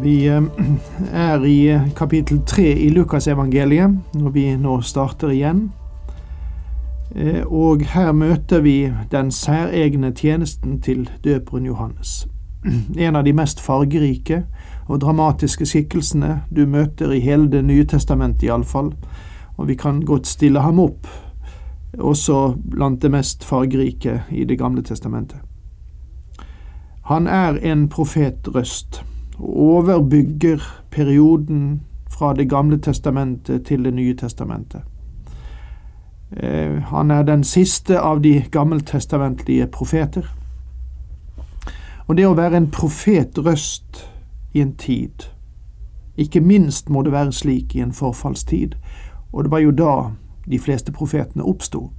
[0.00, 0.42] Vi eh,
[1.12, 5.66] er i eh, kapittel tre i Lukasevangeliet, når vi nå starter igjen.
[7.14, 12.26] Eh, og her møter vi den særegne tjenesten til døperen Johannes.
[12.96, 14.44] En av de mest fargerike
[14.88, 18.94] og dramatiske skikkelsene du møter i hele Det nye testamentet, iallfall.
[19.56, 21.06] Og vi kan godt stille ham opp,
[21.98, 25.38] også blant det mest fargerike i Det gamle testamentet.
[27.04, 29.02] Han er en profetrøst
[29.42, 34.80] overbygger perioden fra Det gamle testamentet til Det nye testamentet.
[36.36, 40.26] Eh, han er den siste av de gammeltestamentlige profeter.
[42.06, 44.08] Og det å være en profetrøst
[44.52, 45.28] i en tid,
[46.16, 48.74] ikke minst må det være slik i en forfallstid,
[49.32, 49.94] og det var jo da
[50.50, 51.90] de fleste profetene oppsto,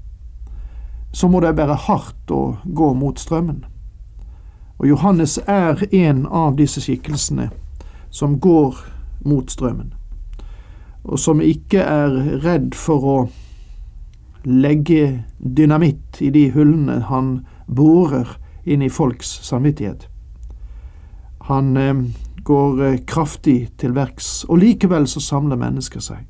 [1.13, 3.65] så må det være hardt å gå mot strømmen.
[4.79, 7.49] Og Johannes er en av disse skikkelsene
[8.13, 8.77] som går
[9.25, 9.93] mot strømmen,
[11.03, 13.17] og som ikke er redd for å
[14.43, 20.09] legge dynamitt i de hullene han borer inn i folks samvittighet.
[21.47, 22.03] Han eh,
[22.43, 26.23] går eh, kraftig til verks, og likevel så samler mennesker seg.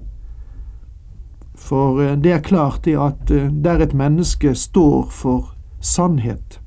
[1.57, 6.59] For eh, det er klart det at eh, der et menneske står for sannhet,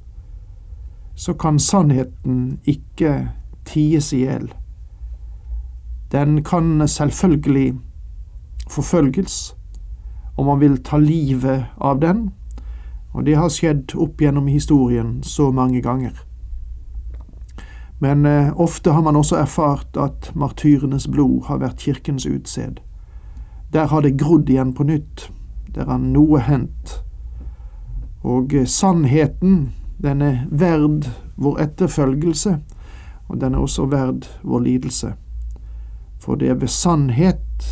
[1.16, 3.28] så kan sannheten ikke
[3.64, 4.50] ties i hjel.
[6.12, 7.74] Den kan selvfølgelig
[8.70, 9.56] forfølges,
[10.36, 12.30] og man vil ta livet av den,
[13.12, 16.12] og det har skjedd opp gjennom historien så mange ganger.
[17.98, 22.82] Men eh, ofte har man også erfart at martyrenes blod har vært kirkens utsed.
[23.72, 25.30] Der har det grodd igjen på nytt,
[25.74, 27.00] der har noe hendt.
[28.20, 29.72] Og eh, sannheten,
[30.02, 32.58] den er verd vår etterfølgelse,
[33.28, 35.14] og den er også verd vår lidelse.
[36.20, 37.66] For det er ved sannhet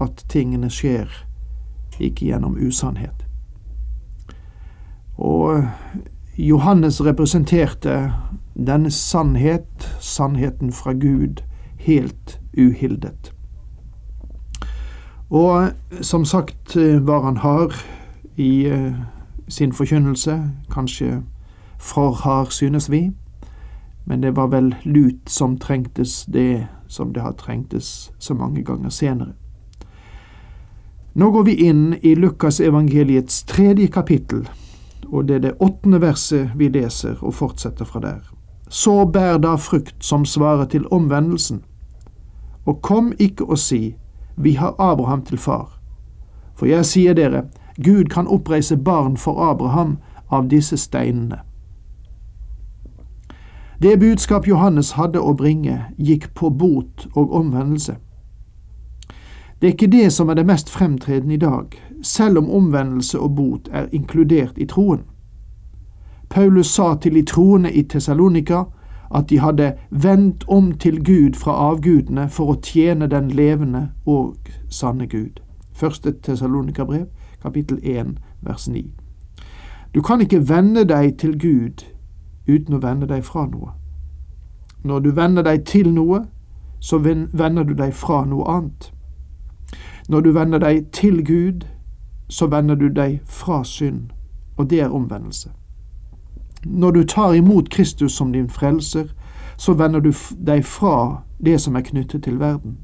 [0.00, 1.08] at tingene skjer,
[1.98, 3.24] ikke gjennom usannhet.
[5.18, 5.64] Og
[6.38, 8.12] Johannes representerte
[8.54, 11.42] denne sannhet, sannheten fra Gud,
[11.78, 13.32] helt uhildet.
[15.30, 15.70] Og
[16.00, 17.74] som sagt var han hard
[18.36, 18.70] i
[19.48, 21.22] sin forkynnelse, kanskje
[21.78, 23.10] for hard, synes vi,
[24.04, 28.88] men det var vel lut som trengtes det som det har trengtes så mange ganger
[28.88, 29.32] senere.
[31.12, 34.48] Nå går vi inn i Lukasevangeliets tredje kapittel,
[35.08, 38.20] og det er det åttende verset vi leser og fortsetter fra der.
[38.68, 41.62] Så bær da frukt som svarer til omvendelsen,
[42.66, 43.96] og kom ikke og si,
[44.36, 45.80] vi har Abraham til far.
[46.54, 47.44] For jeg sier dere,
[47.84, 49.98] Gud kan oppreise barn for Abraham
[50.30, 51.40] av disse steinene.
[53.82, 57.94] Det budskap Johannes hadde å bringe, gikk på bot og omvendelse.
[59.60, 61.66] Det er ikke det som er det mest fremtredende i dag,
[62.02, 65.04] selv om omvendelse og bot er inkludert i troen.
[66.28, 68.64] Paulus sa til de troende i Tessalonika
[69.14, 74.50] at de hadde vendt om til Gud fra avgudene for å tjene den levende og
[74.68, 75.40] sanne Gud.
[75.72, 77.06] Første Tessalonika-brev,
[77.42, 78.90] kapittel 1, vers 9.
[79.94, 81.84] Du kan ikke vende deg til Gud
[82.48, 83.72] uten å vende deg fra noe.
[84.84, 86.24] Når du vender deg til noe,
[86.80, 88.92] så vender du deg fra noe annet.
[90.08, 91.66] Når du vender deg til Gud,
[92.28, 94.10] så vender du deg fra synd,
[94.56, 95.50] og det er omvendelse.
[96.64, 99.04] Når du tar imot Kristus som din frelser,
[99.56, 100.12] så vender du
[100.46, 102.78] deg fra det som er knyttet til verden.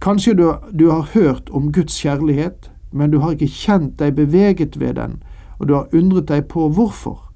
[0.00, 4.80] Kanskje du, du har hørt om Guds kjærlighet, men du har ikke kjent deg beveget
[4.80, 5.22] ved den,
[5.58, 7.28] og du har undret deg på hvorfor.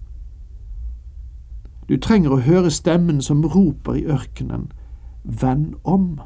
[1.88, 4.70] Du trenger å høre stemmen som roper i ørkenen,
[5.24, 6.20] Vend om.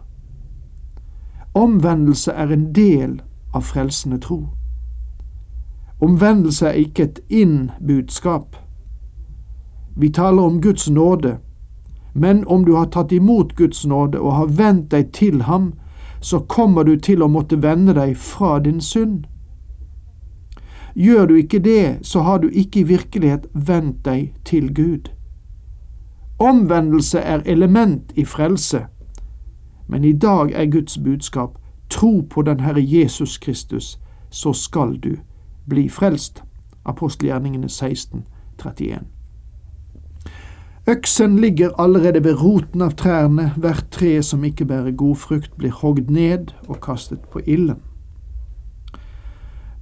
[1.54, 3.18] Omvendelse er en del
[3.52, 4.38] av frelsende tro.
[6.00, 8.56] Omvendelse er ikke et inn-budskap.
[9.96, 11.38] Vi taler om Guds nåde,
[12.14, 15.72] men om du har tatt imot Guds nåde og har vendt deg til ham,
[16.26, 19.28] så kommer du til å måtte vende deg fra din synd.
[20.98, 25.12] Gjør du ikke det, så har du ikke i virkelighet vendt deg til Gud.
[26.42, 28.86] Omvendelse er element i frelse,
[29.86, 34.00] men i dag er Guds budskap tro på den Herre Jesus Kristus,
[34.30, 35.16] så skal du
[35.68, 36.42] bli frelst.
[36.84, 38.26] Apostelgjerningene 16,
[38.58, 39.15] 31.
[40.88, 45.70] Øksen ligger allerede ved roten av trærne, hvert tre som ikke bærer god frukt, blir
[45.70, 47.82] hogd ned og kastet på ilden.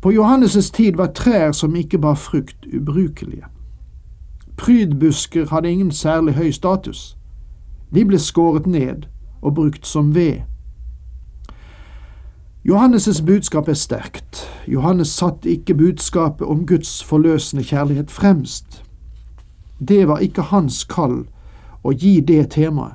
[0.00, 3.44] På Johannes' tid var trær som ikke bar frukt, ubrukelige.
[4.56, 7.16] Prydbusker hadde ingen særlig høy status.
[7.94, 9.04] De ble skåret ned
[9.42, 10.40] og brukt som ved.
[12.68, 14.48] Johannes' budskap er sterkt.
[14.68, 18.83] Johannes satte ikke budskapet om Guds forløsende kjærlighet fremst.
[19.78, 21.24] Det var ikke hans kall
[21.82, 22.94] å gi det temaet.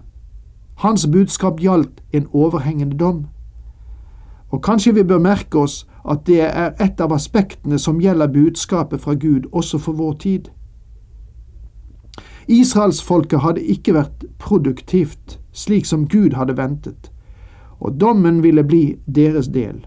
[0.79, 3.25] Hans budskap gjaldt en overhengende dom.
[4.49, 9.01] Og kanskje vi bør merke oss at det er et av aspektene som gjelder budskapet
[9.01, 10.47] fra Gud også for vår tid.
[12.47, 17.11] Israelsfolket hadde ikke vært produktivt, slik som Gud hadde ventet,
[17.79, 19.83] og dommen ville bli deres del.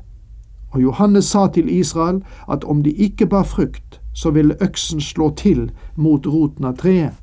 [0.70, 5.30] Og Johannes sa til Israel at om de ikke bar frukt, så ville øksen slå
[5.36, 7.16] til mot roten av treet.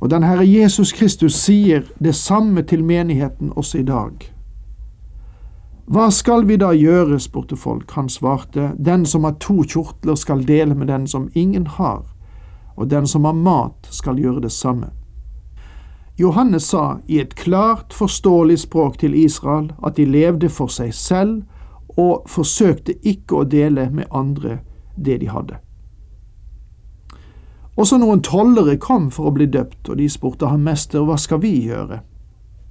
[0.00, 4.32] Og den Herre Jesus Kristus sier det samme til menigheten også i dag.
[5.86, 7.90] Hva skal vi da gjøre, spurte folk.
[7.94, 12.02] Han svarte, den som har to kjortler skal dele med den som ingen har,
[12.76, 14.90] og den som har mat skal gjøre det samme.
[16.18, 21.42] Johannes sa i et klart, forståelig språk til Israel at de levde for seg selv
[21.96, 24.58] og forsøkte ikke å dele med andre
[24.96, 25.60] det de hadde.
[27.76, 31.42] Også noen tollere kom for å bli døpt, og de spurte ham, Mester, hva skal
[31.42, 32.00] vi gjøre?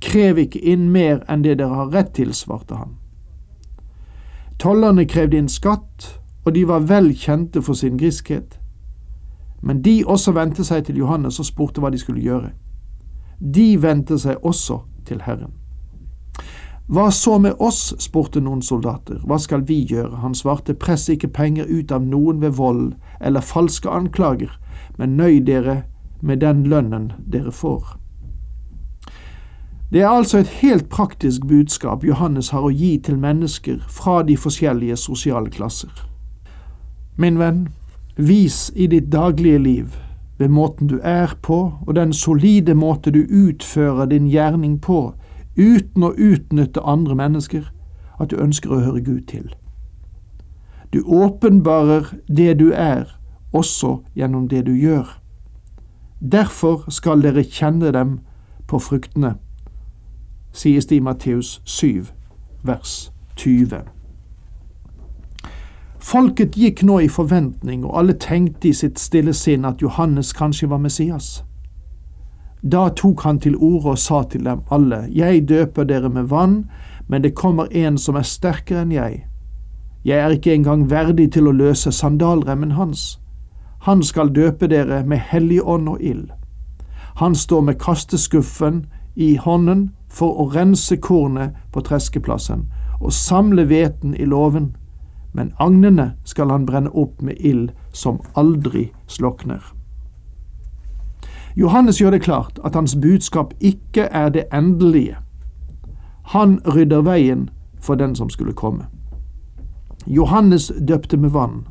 [0.01, 2.95] Krev ikke inn mer enn det dere har rett til, svarte han.
[4.61, 6.07] Tollerne krevde inn skatt,
[6.45, 8.57] og de var vel kjente for sin griskhet.
[9.61, 12.51] Men de også vendte seg til Johannes og spurte hva de skulle gjøre.
[13.39, 15.53] De vendte seg også til Herren.
[16.87, 20.19] Hva så med oss, spurte noen soldater, hva skal vi gjøre?
[20.21, 24.51] Han svarte, press ikke penger ut av noen ved vold eller falske anklager,
[24.97, 25.83] men nøy dere
[26.21, 27.97] med den lønnen dere får.
[29.89, 34.37] Det er altså et helt praktisk budskap Johannes har å gi til mennesker fra de
[34.37, 35.89] forskjellige sosiale klasser.
[37.17, 37.67] Min venn,
[38.17, 39.97] vis i ditt daglige liv,
[40.37, 45.15] ved måten du er på og den solide måte du utfører din gjerning på,
[45.57, 47.71] uten å utnytte andre mennesker,
[48.19, 49.53] at du ønsker å høre Gud til.
[50.93, 53.19] Du åpenbarer det du er,
[53.53, 55.19] også gjennom det du gjør.
[56.21, 58.19] Derfor skal dere kjenne dem
[58.67, 59.35] på fruktene,
[60.53, 62.05] sies det i Matteus 7,
[62.63, 63.83] vers 20.
[65.99, 70.69] Folket gikk nå i forventning, og alle tenkte i sitt stille sinn at Johannes kanskje
[70.69, 71.43] var Messias.
[72.71, 76.65] Da tok han til orde og sa til dem alle, Jeg døper dere med vann,
[77.07, 79.25] men det kommer en som er sterkere enn jeg.
[80.05, 83.19] Jeg er ikke engang verdig til å løse sandalremmen hans.
[83.85, 86.31] Han skal døpe dere med hellig ånd og ild.
[87.15, 92.65] Han står med kasteskuffen i hånden for å rense kornet på treskeplassen
[93.01, 94.75] og samle hveten i låven,
[95.33, 99.61] men agnene skal han brenne opp med ild som aldri slokner.
[101.55, 105.15] Johannes gjør det klart at hans budskap ikke er det endelige.
[106.25, 107.49] Han rydder veien
[107.81, 108.85] for den som skulle komme.
[110.07, 111.67] Johannes døpte med vann,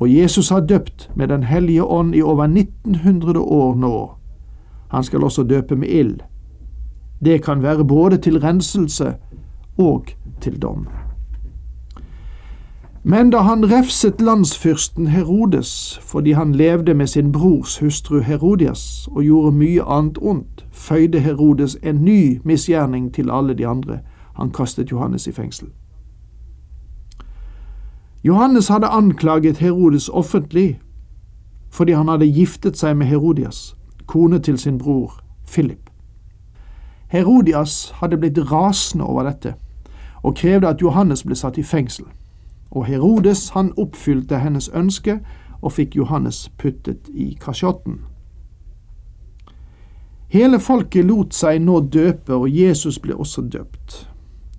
[0.00, 4.10] og Jesus har døpt med Den hellige ånd i over 1900 år nå.
[4.88, 6.20] Han skal også døpe med ild.
[7.24, 9.14] Det kan være både til renselse
[9.78, 10.06] og
[10.40, 10.86] til dom.
[13.08, 19.22] Men da han refset landsfyrsten Herodes fordi han levde med sin brors hustru Herodias og
[19.22, 23.98] gjorde mye annet ondt, føyde Herodes en ny misgjerning til alle de andre.
[24.34, 25.68] Han kastet Johannes i fengsel.
[28.24, 30.80] Johannes hadde anklaget Herodes offentlig
[31.70, 35.90] fordi han hadde giftet seg med Herodias, kone til sin bror Philip.
[37.08, 39.54] Herodias hadde blitt rasende over dette
[40.22, 42.04] og krevde at Johannes ble satt i fengsel
[42.70, 45.20] og Herodes han oppfylte hennes ønske
[45.62, 48.00] og fikk Johannes puttet i kasjotten.
[50.28, 54.08] Hele folket lot seg nå døpe, og Jesus ble også døpt.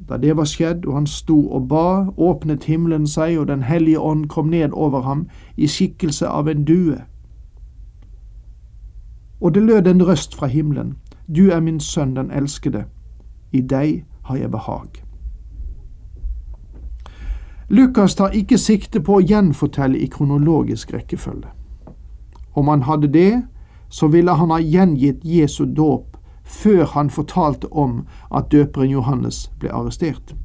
[0.08, 4.00] Da det var skjedd og han sto og ba, åpnet himmelen seg, og Den hellige
[4.00, 7.02] ånd kom ned over ham i skikkelse av en due.
[9.42, 10.98] Og det lød en røst fra himmelen,
[11.36, 12.86] Du er min sønn den elskede,
[13.52, 15.07] i deg har jeg behag.
[17.70, 21.50] Lukas tar ikke sikte på å gjenfortelle i kronologisk rekkefølge.
[22.56, 23.42] Om han hadde det,
[23.90, 29.72] så ville han ha gjengitt Jesu dåp før han fortalte om at døperen Johannes ble
[29.72, 30.36] arrestert.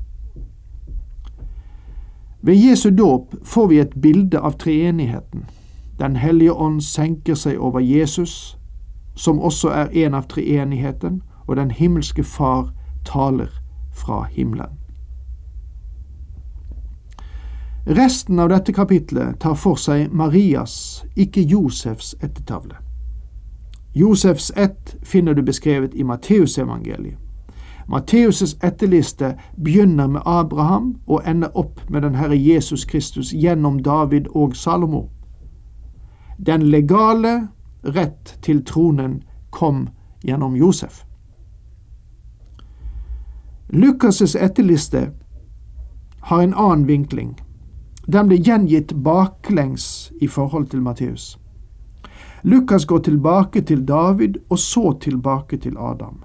[2.43, 5.47] Ved Jesu dåp får vi et bilde av treenigheten.
[5.99, 8.59] Den hellige ånd senker seg over Jesus,
[9.15, 12.73] som også er en av treenigheten, og den himmelske Far
[13.05, 13.51] taler
[13.93, 14.82] fra himmelen.
[17.85, 22.77] Resten av dette kapitlet tar for seg Marias, ikke Josefs, ettertavle.
[23.93, 27.19] Josefs ett finner du beskrevet i Matteusevangeliet.
[27.87, 34.27] Matteus' etterliste begynner med Abraham og ender opp med den Herre Jesus Kristus gjennom David
[34.31, 35.11] og Salomo.
[36.47, 37.49] Den legale
[37.83, 39.89] rett til tronen kom
[40.25, 41.05] gjennom Josef.
[43.69, 45.11] Lukas' etterliste
[46.21, 47.37] har en annen vinkling.
[48.07, 51.39] Den blir gjengitt baklengs i forhold til Matteus.
[52.43, 56.25] Lukas går tilbake til David og så tilbake til Adam.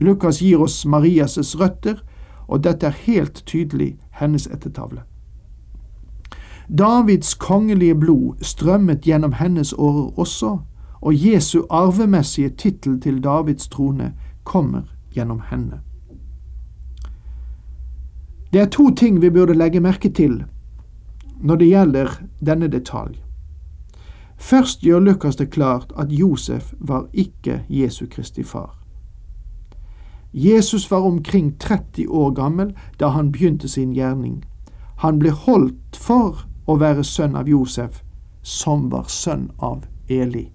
[0.00, 2.02] Lukas gir oss Marias' røtter,
[2.48, 5.02] og dette er helt tydelig hennes ettertavle.
[6.68, 10.58] Davids kongelige blod strømmet gjennom hennes årer også,
[11.00, 14.12] og Jesu arvemessige tittel til Davids trone
[14.44, 14.82] kommer
[15.14, 15.80] gjennom henne.
[18.52, 20.44] Det er to ting vi burde legge merke til
[21.42, 22.14] når det gjelder
[22.46, 23.18] denne detalj.
[24.36, 28.78] Først gjør Lukas det klart at Josef var ikke Jesu Kristi far.
[30.32, 34.44] Jesus var omkring 30 år gammel da han begynte sin gjerning.
[34.96, 38.02] Han ble holdt for å være sønn av Josef,
[38.42, 40.48] som var sønn av Eli.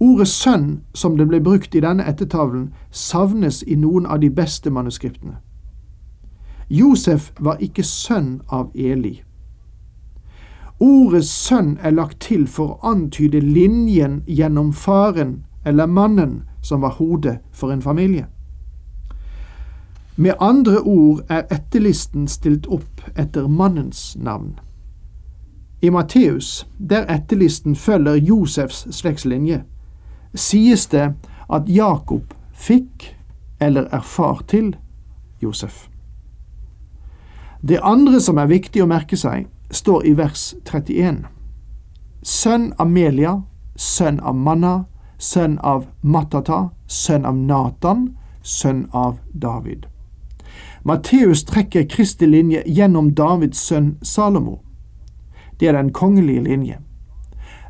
[0.00, 4.70] Ordet sønn som det ble brukt i denne ettertavlen, savnes i noen av de beste
[4.70, 5.36] manuskriptene.
[6.72, 9.18] Josef var ikke sønn av Eli.
[10.80, 16.96] Ordet sønn er lagt til for å antyde linjen gjennom faren eller mannen som var
[16.96, 18.24] hodet for en familie.
[20.16, 24.56] Med andre ord er etterlisten stilt opp etter mannens navn.
[25.82, 29.62] I Matteus, der etterlisten følger Josefs slektslinje,
[30.34, 31.12] sies det
[31.52, 33.12] at Jakob fikk
[33.60, 34.76] eller er far til
[35.42, 35.91] Josef.
[37.68, 41.20] Det andre som er viktig å merke seg, står i vers 31.
[42.26, 43.36] Sønn av Melia,
[43.78, 44.72] sønn av Manna,
[45.18, 48.08] sønn av Matata, sønn av Natan,
[48.42, 49.86] sønn av David.
[50.82, 54.58] Matteus trekker Kristi linje gjennom Davids sønn Salomo.
[55.60, 56.80] Det er den kongelige linje.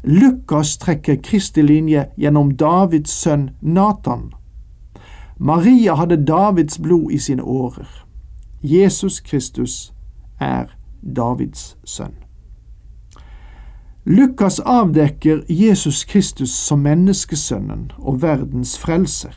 [0.08, 4.32] Lukas trekker Kristi linje gjennom Davids sønn Natan.
[5.37, 7.84] Maria hadde Davids blod i sine årer.
[8.62, 9.92] Jesus Kristus
[10.40, 10.66] er
[11.16, 12.14] Davids sønn.
[14.04, 19.35] Lukas avdekker Jesus Kristus som menneskesønnen og verdens frelser.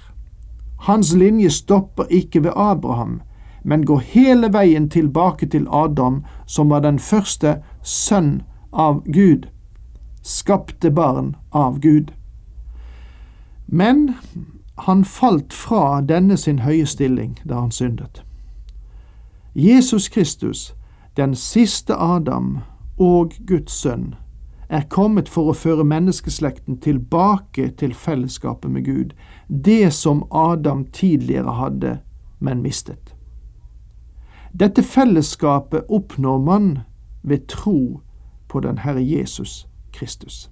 [0.79, 3.21] Hans linje stopper ikke ved Abraham,
[3.63, 9.49] men går hele veien tilbake til Adam, som var den første sønn av Gud,
[10.21, 12.13] skapte barn av Gud.
[13.67, 14.13] Men
[14.77, 18.21] han falt fra denne sin høye stilling da han syndet.
[19.57, 20.75] Jesus Kristus,
[21.17, 22.59] den siste Adam
[22.97, 24.15] og Guds sønn,
[24.69, 29.13] er kommet for å føre menneskeslekten tilbake til fellesskapet med Gud,
[29.47, 31.99] det som Adam tidligere hadde,
[32.39, 33.15] men mistet.
[34.59, 36.79] Dette fellesskapet oppnår man
[37.23, 38.01] ved tro
[38.51, 40.51] på den Herre Jesus Kristus.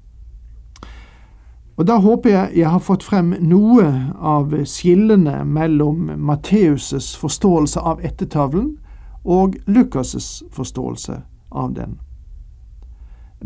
[1.76, 8.00] Og Da håper jeg jeg har fått frem noe av skillene mellom Matteus' forståelse av
[8.00, 8.78] ettertavlen
[9.24, 12.00] og Lukas' forståelse av den.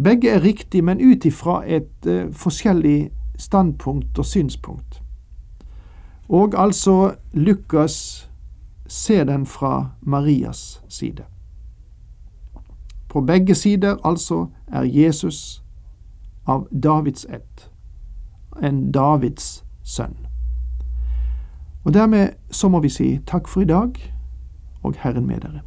[0.03, 5.01] Begge er riktig, men ut ifra et uh, forskjellig standpunkt og synspunkt.
[6.29, 8.29] Og altså Lukas
[8.88, 11.24] ser den fra Marias side.
[13.10, 15.63] På begge sider altså er Jesus
[16.48, 17.72] av Davids ett,
[18.63, 20.15] en Davids sønn.
[21.84, 23.96] Og dermed så må vi si takk for i dag,
[24.84, 25.62] og Herren med dere.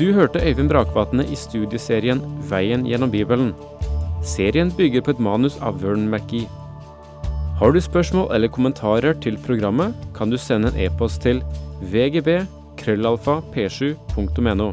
[0.00, 3.50] Du hørte Øyvind Brakvatne i studieserien Veien gjennom Bibelen.
[4.24, 6.48] Serien bygger på et manus av Vern McGee.
[7.58, 11.42] Har du spørsmål eller kommentarer til programmet, kan du sende en e-post til
[11.92, 12.46] vgb
[12.80, 14.72] krøllalfa p7.no.